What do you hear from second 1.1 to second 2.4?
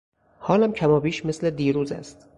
مثل دیروز است.